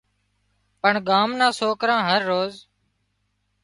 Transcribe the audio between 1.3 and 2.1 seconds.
نان سوڪران